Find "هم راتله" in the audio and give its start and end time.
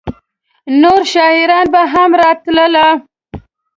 1.93-2.87